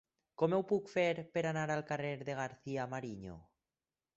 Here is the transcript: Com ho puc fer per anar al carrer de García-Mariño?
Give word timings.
Com 0.41 0.53
ho 0.55 0.59
puc 0.69 0.87
fer 0.93 1.03
per 1.35 1.43
anar 1.49 1.65
al 1.75 1.85
carrer 1.91 2.15
de 2.31 2.39
García-Mariño? 2.43 3.37